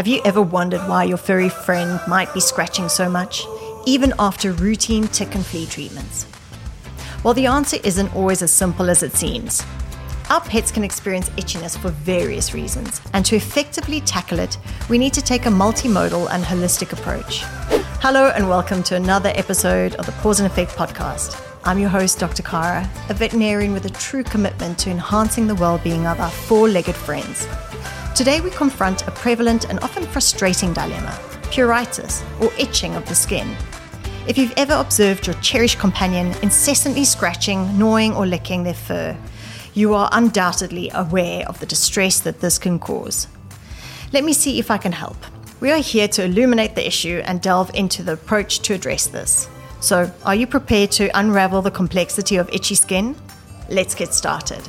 [0.00, 3.44] Have you ever wondered why your furry friend might be scratching so much,
[3.84, 6.24] even after routine tick and flea treatments?
[7.22, 9.62] Well, the answer isn't always as simple as it seems.
[10.30, 14.56] Our pets can experience itchiness for various reasons, and to effectively tackle it,
[14.88, 17.42] we need to take a multimodal and holistic approach.
[18.00, 21.38] Hello, and welcome to another episode of the Cause and Effect podcast.
[21.64, 22.42] I'm your host, Dr.
[22.42, 26.70] Carra, a veterinarian with a true commitment to enhancing the well being of our four
[26.70, 27.46] legged friends.
[28.20, 33.56] Today, we confront a prevalent and often frustrating dilemma pruritus, or itching of the skin.
[34.28, 39.16] If you've ever observed your cherished companion incessantly scratching, gnawing, or licking their fur,
[39.72, 43.26] you are undoubtedly aware of the distress that this can cause.
[44.12, 45.16] Let me see if I can help.
[45.60, 49.48] We are here to illuminate the issue and delve into the approach to address this.
[49.80, 53.16] So, are you prepared to unravel the complexity of itchy skin?
[53.70, 54.60] Let's get started.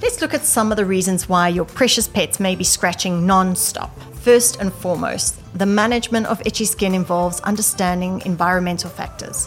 [0.00, 3.56] Let's look at some of the reasons why your precious pets may be scratching non
[3.56, 3.98] stop.
[4.20, 9.46] First and foremost, the management of itchy skin involves understanding environmental factors.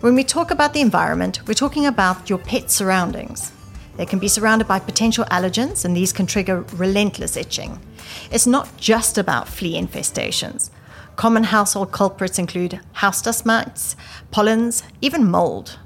[0.00, 3.50] When we talk about the environment, we're talking about your pet's surroundings.
[3.96, 7.80] They can be surrounded by potential allergens, and these can trigger relentless itching.
[8.30, 10.70] It's not just about flea infestations.
[11.16, 13.96] Common household culprits include house dust mites,
[14.30, 15.76] pollens, even mold.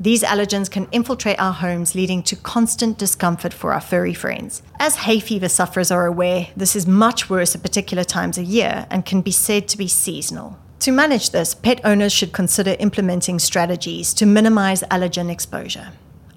[0.00, 4.62] These allergens can infiltrate our homes, leading to constant discomfort for our furry friends.
[4.78, 8.86] As hay fever sufferers are aware, this is much worse at particular times of year
[8.90, 10.56] and can be said to be seasonal.
[10.80, 15.88] To manage this, pet owners should consider implementing strategies to minimize allergen exposure.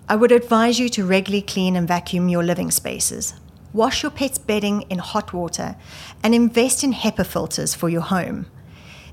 [0.09, 3.35] I would advise you to regularly clean and vacuum your living spaces.
[3.73, 5.75] Wash your pet's bedding in hot water
[6.23, 8.47] and invest in HEPA filters for your home.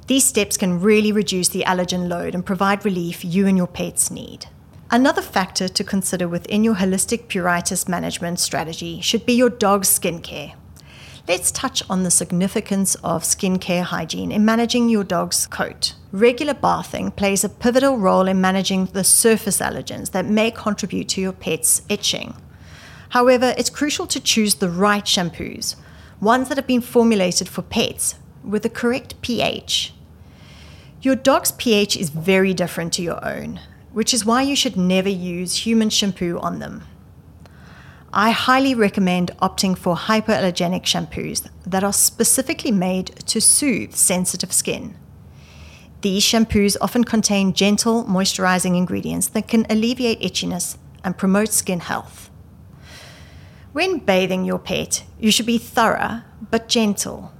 [0.08, 4.10] These steps can really reduce the allergen load and provide relief you and your pets
[4.10, 4.46] need.
[4.90, 10.54] Another factor to consider within your holistic pruritus management strategy should be your dog's skincare.
[11.28, 15.92] Let's touch on the significance of skincare hygiene in managing your dog's coat.
[16.10, 21.20] Regular bathing plays a pivotal role in managing the surface allergens that may contribute to
[21.20, 22.34] your pet's itching.
[23.10, 25.76] However, it's crucial to choose the right shampoos,
[26.18, 29.92] ones that have been formulated for pets with the correct pH.
[31.00, 33.60] Your dog's pH is very different to your own,
[33.92, 36.82] which is why you should never use human shampoo on them.
[38.12, 44.96] I highly recommend opting for hypoallergenic shampoos that are specifically made to soothe sensitive skin.
[46.00, 52.28] These shampoos often contain gentle moisturizing ingredients that can alleviate itchiness and promote skin health.
[53.72, 57.32] When bathing your pet, you should be thorough but gentle.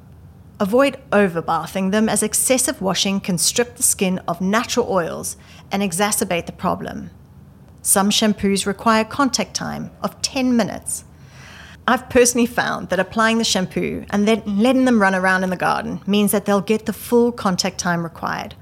[0.60, 5.36] Avoid overbathing them as excessive washing can strip the skin of natural oils
[5.70, 7.10] and exacerbate the problem.
[7.80, 11.04] Some shampoos require contact time of 10 minutes.
[11.86, 15.56] I've personally found that applying the shampoo and then letting them run around in the
[15.56, 18.56] garden means that they'll get the full contact time required,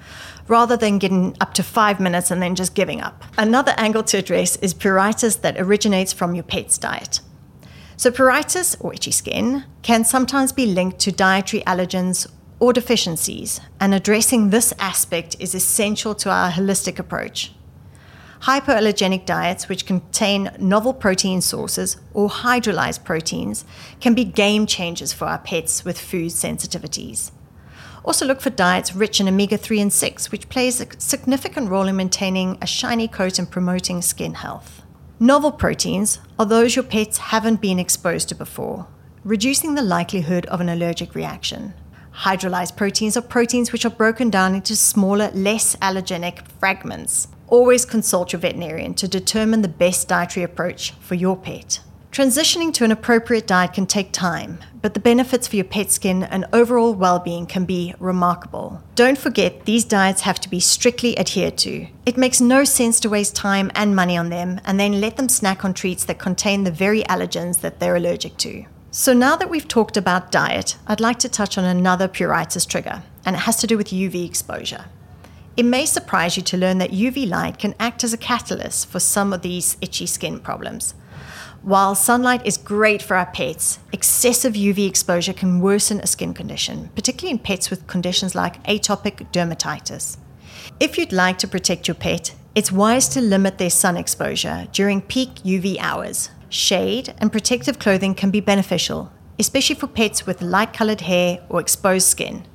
[0.49, 3.25] rather than getting up to five minutes and then just giving up.
[3.39, 7.21] Another angle to address is pruritus that originates from your pet's diet.
[7.99, 13.95] So, pruritus, or itchy skin, can sometimes be linked to dietary allergens or deficiencies, and
[13.95, 17.53] addressing this aspect is essential to our holistic approach.
[18.43, 23.65] Hypoallergenic diets, which contain novel protein sources or hydrolyzed proteins,
[24.01, 27.31] can be game changers for our pets with food sensitivities.
[28.05, 31.89] Also, look for diets rich in omega 3 and 6, which plays a significant role
[31.89, 34.83] in maintaining a shiny coat and promoting skin health.
[35.19, 38.87] Novel proteins are those your pets haven't been exposed to before,
[39.25, 41.73] reducing the likelihood of an allergic reaction.
[42.17, 47.29] Hydrolyzed proteins are proteins which are broken down into smaller, less allergenic fragments.
[47.47, 51.81] Always consult your veterinarian to determine the best dietary approach for your pet.
[52.17, 56.23] Transitioning to an appropriate diet can take time, but the benefits for your pet skin
[56.23, 58.83] and overall well being can be remarkable.
[58.95, 61.89] Don't forget, these diets have to be strictly adhered to.
[62.07, 65.29] It makes no sense to waste time and money on them and then let them
[65.29, 68.65] snack on treats that contain the very allergens that they're allergic to.
[68.91, 73.03] So, now that we've talked about diet, I'd like to touch on another pruritus trigger,
[73.27, 74.87] and it has to do with UV exposure.
[75.55, 79.01] It may surprise you to learn that UV light can act as a catalyst for
[79.01, 80.95] some of these itchy skin problems.
[81.63, 86.91] While sunlight is great for our pets, excessive UV exposure can worsen a skin condition,
[86.95, 90.17] particularly in pets with conditions like atopic dermatitis.
[90.79, 95.03] If you'd like to protect your pet, it's wise to limit their sun exposure during
[95.03, 96.31] peak UV hours.
[96.49, 101.61] Shade and protective clothing can be beneficial, especially for pets with light colored hair or
[101.61, 102.47] exposed skin.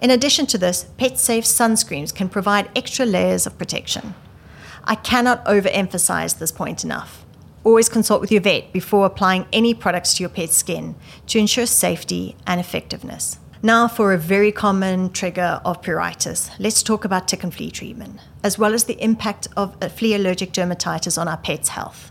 [0.00, 4.14] In addition to this, pet safe sunscreens can provide extra layers of protection.
[4.84, 7.23] I cannot overemphasize this point enough.
[7.64, 10.94] Always consult with your vet before applying any products to your pet's skin
[11.26, 13.38] to ensure safety and effectiveness.
[13.62, 18.20] Now, for a very common trigger of pruritus, let's talk about tick and flea treatment,
[18.42, 22.10] as well as the impact of flea allergic dermatitis on our pet's health.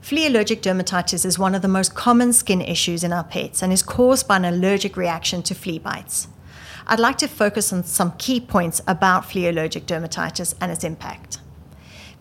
[0.00, 3.72] Flea allergic dermatitis is one of the most common skin issues in our pets and
[3.72, 6.28] is caused by an allergic reaction to flea bites.
[6.86, 11.38] I'd like to focus on some key points about flea allergic dermatitis and its impact.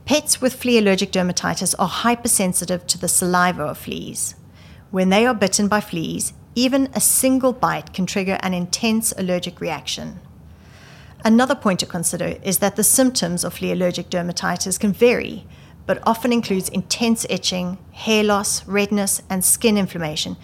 [0.06, 4.36] Pets with flea allergic dermatitis are hypersensitive to the saliva of fleas.
[4.92, 9.62] When they are bitten by fleas, even a single bite can trigger an intense allergic
[9.62, 10.20] reaction.
[11.24, 15.48] Another point to consider is that the symptoms of flea allergic dermatitis can vary,
[15.86, 20.36] but often includes intense itching, hair loss, redness, and skin inflammation,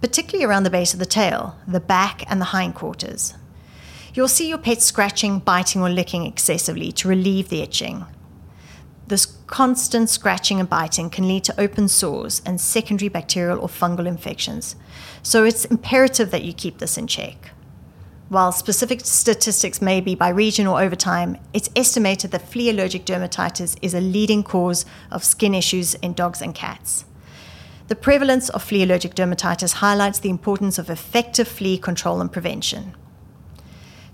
[0.00, 3.34] particularly around the base of the tail, the back, and the hindquarters.
[4.14, 8.06] You'll see your pet scratching, biting, or licking excessively to relieve the itching.
[9.08, 14.06] This constant scratching and biting can lead to open sores and secondary bacterial or fungal
[14.06, 14.76] infections.
[15.22, 17.52] So it's imperative that you keep this in check.
[18.28, 23.06] While specific statistics may be by region or over time, it's estimated that flea allergic
[23.06, 27.06] dermatitis is a leading cause of skin issues in dogs and cats.
[27.86, 32.94] The prevalence of flea allergic dermatitis highlights the importance of effective flea control and prevention.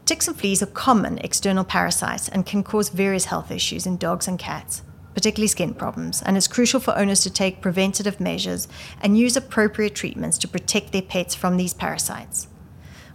[0.07, 4.29] Ticks and fleas are common external parasites and can cause various health issues in dogs
[4.29, 4.83] and cats,
[5.15, 8.69] particularly skin problems, and it's crucial for owners to take preventative measures
[9.01, 12.49] and use appropriate treatments to protect their pets from these parasites.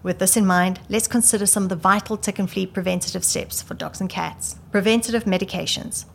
[0.02, 3.62] With this in mind, let's consider some of the vital tick and flea preventative steps
[3.62, 4.56] for dogs and cats.
[4.72, 6.06] Preventative medications.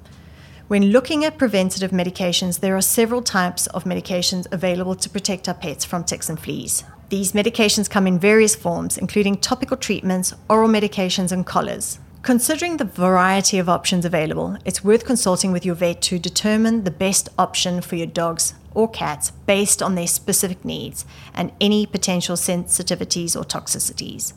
[0.67, 5.55] When looking at preventative medications, there are several types of medications available to protect our
[5.55, 6.83] pets from ticks and fleas.
[7.11, 11.99] These medications come in various forms, including topical treatments, oral medications, and collars.
[12.23, 16.91] Considering the variety of options available, it's worth consulting with your vet to determine the
[16.91, 21.05] best option for your dogs or cats based on their specific needs
[21.35, 24.33] and any potential sensitivities or toxicities.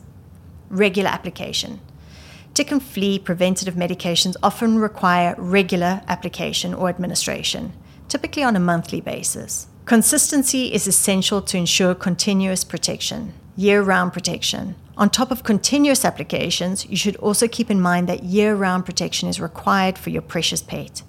[0.68, 1.80] Regular application.
[2.52, 7.72] Tick and flea preventative medications often require regular application or administration,
[8.08, 9.66] typically on a monthly basis.
[9.88, 14.74] Consistency is essential to ensure continuous protection, year round protection.
[14.98, 19.30] On top of continuous applications, you should also keep in mind that year round protection
[19.30, 21.00] is required for your precious pet.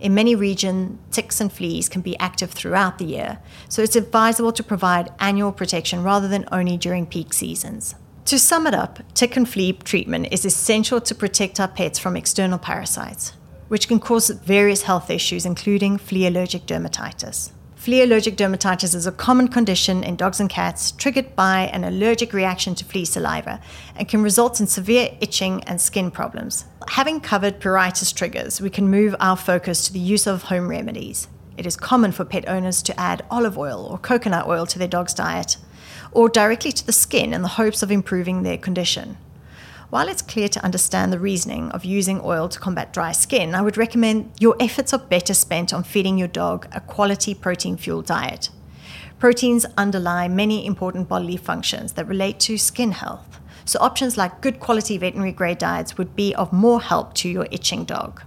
[0.00, 3.38] In many regions, ticks and fleas can be active throughout the year,
[3.68, 7.94] so it's advisable to provide annual protection rather than only during peak seasons.
[8.24, 12.16] To sum it up, tick and flea treatment is essential to protect our pets from
[12.16, 13.34] external parasites,
[13.68, 17.52] which can cause various health issues, including flea allergic dermatitis.
[17.84, 22.32] Flea allergic dermatitis is a common condition in dogs and cats triggered by an allergic
[22.32, 23.60] reaction to flea saliva
[23.94, 26.64] and can result in severe itching and skin problems.
[26.88, 31.28] Having covered pruritus triggers, we can move our focus to the use of home remedies.
[31.58, 34.88] It is common for pet owners to add olive oil or coconut oil to their
[34.88, 35.58] dog's diet
[36.10, 39.18] or directly to the skin in the hopes of improving their condition.
[39.94, 43.62] While it's clear to understand the reasoning of using oil to combat dry skin, I
[43.62, 48.06] would recommend your efforts are better spent on feeding your dog a quality protein fueled
[48.06, 48.50] diet.
[49.20, 54.58] Proteins underlie many important bodily functions that relate to skin health, so options like good
[54.58, 58.20] quality veterinary grade diets would be of more help to your itching dog.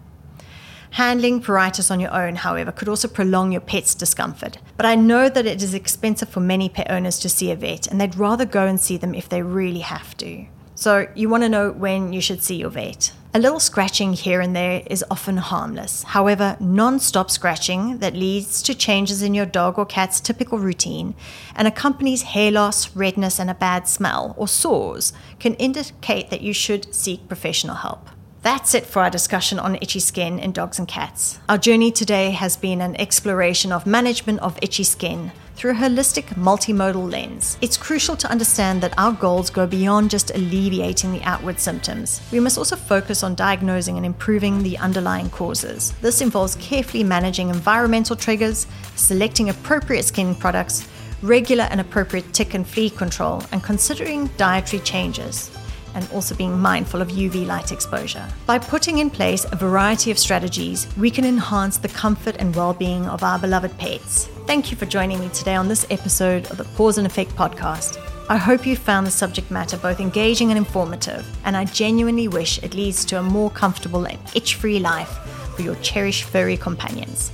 [0.92, 4.58] Handling pruritus on your own, however, could also prolong your pet's discomfort.
[4.78, 7.88] But I know that it is expensive for many pet owners to see a vet,
[7.88, 10.48] and they'd rather go and see them if they really have to.
[10.80, 13.12] So, you want to know when you should see your vet.
[13.34, 16.04] A little scratching here and there is often harmless.
[16.04, 21.16] However, non stop scratching that leads to changes in your dog or cat's typical routine
[21.56, 26.54] and accompanies hair loss, redness, and a bad smell or sores can indicate that you
[26.54, 28.12] should seek professional help.
[28.44, 31.40] That's it for our discussion on itchy skin in dogs and cats.
[31.50, 36.26] Our journey today has been an exploration of management of itchy skin through a holistic
[36.36, 37.58] multimodal lens.
[37.62, 42.22] It's crucial to understand that our goals go beyond just alleviating the outward symptoms.
[42.32, 45.94] We must also focus on diagnosing and improving the underlying causes.
[46.02, 50.88] This involves carefully managing environmental triggers, selecting appropriate skin products,
[51.24, 55.50] regular and appropriate tick and flea control, and considering dietary changes
[55.98, 58.26] and also being mindful of UV light exposure.
[58.46, 62.74] By putting in place a variety of strategies, we can enhance the comfort and well
[62.74, 64.28] being of our beloved pets.
[64.46, 68.00] Thank you for joining me today on this episode of the Pause and Effect podcast.
[68.30, 72.62] I hope you found the subject matter both engaging and informative, and I genuinely wish
[72.62, 75.10] it leads to a more comfortable and itch free life
[75.56, 77.32] for your cherished furry companions.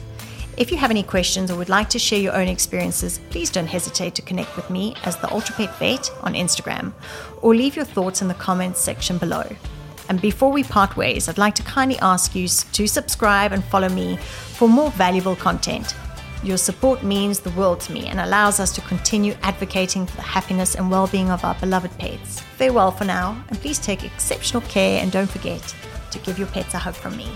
[0.56, 3.66] If you have any questions or would like to share your own experiences, please don't
[3.66, 6.94] hesitate to connect with me as the Ultra Pet Vet on Instagram
[7.42, 9.44] or leave your thoughts in the comments section below.
[10.10, 13.90] And before we part ways, I'd like to kindly ask you to subscribe and follow
[13.90, 15.96] me for more valuable content.
[16.44, 20.22] Your support means the world to me and allows us to continue advocating for the
[20.22, 22.42] happiness and well being of our beloved pets.
[22.42, 25.74] Farewell for now, and please take exceptional care and don't forget
[26.12, 27.30] to give your pets a hug from me.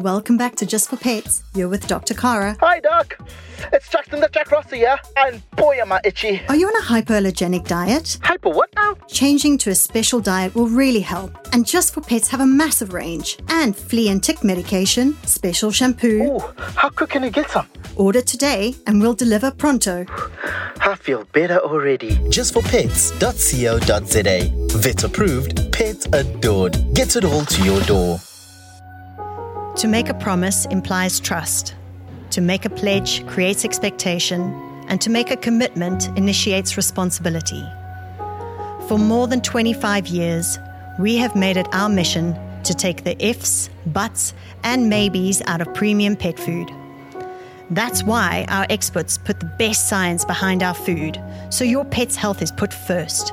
[0.00, 1.42] Welcome back to Just for Pets.
[1.56, 2.14] You're with Dr.
[2.14, 2.56] Carra.
[2.60, 3.18] Hi, Doc.
[3.72, 6.40] It's Justin the Jack Rossi here, and boy, am I itchy.
[6.48, 8.16] Are you on a hypoallergenic diet?
[8.22, 8.94] Hyper what now?
[9.08, 11.36] Changing to a special diet will really help.
[11.52, 16.22] And Just for Pets have a massive range and flea and tick medication, special shampoo.
[16.22, 16.38] Ooh,
[16.76, 17.66] how quick can I get some?
[17.96, 20.06] Order today and we'll deliver pronto.
[20.80, 22.20] I feel better already.
[22.28, 24.78] Just for Justforpets.co.za.
[24.78, 26.94] Vet approved, pet adored.
[26.94, 28.20] Get it all to your door.
[29.78, 31.76] To make a promise implies trust.
[32.30, 34.40] To make a pledge creates expectation.
[34.88, 37.64] And to make a commitment initiates responsibility.
[38.88, 40.58] For more than 25 years,
[40.98, 45.72] we have made it our mission to take the ifs, buts, and maybes out of
[45.74, 46.72] premium pet food.
[47.70, 52.42] That's why our experts put the best science behind our food, so your pet's health
[52.42, 53.32] is put first.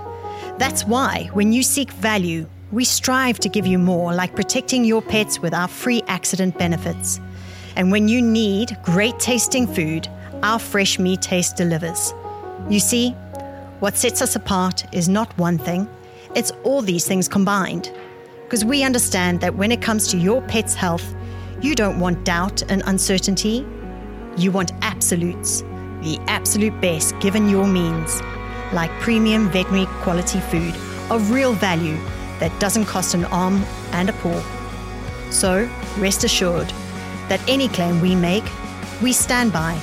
[0.60, 5.02] That's why, when you seek value, we strive to give you more, like protecting your
[5.02, 7.22] pets with our free accident benefits.
[7.78, 10.10] And when you need great tasting food,
[10.44, 12.14] our fresh meat taste delivers.
[12.70, 13.12] You see,
[13.80, 15.88] what sets us apart is not one thing,
[16.36, 17.94] it's all these things combined.
[18.44, 21.16] Because we understand that when it comes to your pet's health,
[21.62, 23.66] you don't want doubt and uncertainty.
[24.36, 25.62] You want absolutes,
[26.02, 28.22] the absolute best given your means,
[28.74, 30.76] like premium veterinary quality food
[31.10, 31.98] of real value
[32.40, 34.42] that doesn't cost an arm and a paw.
[35.32, 36.68] So, rest assured
[37.30, 38.46] that any claim we make,
[39.02, 39.80] we stand by.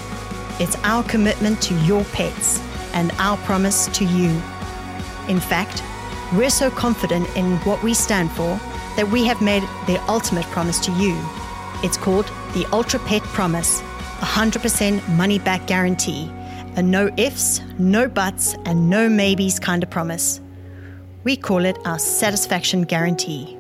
[0.59, 2.61] It's our commitment to your pets
[2.93, 4.31] and our promise to you.
[5.29, 5.83] In fact,
[6.35, 8.59] we're so confident in what we stand for
[8.97, 11.19] that we have made the ultimate promise to you.
[11.83, 16.31] It's called the Ultra Pet Promise, a 100% money back guarantee,
[16.77, 20.41] a no ifs, no buts, and no maybes kind of promise.
[21.25, 23.57] We call it our satisfaction guarantee.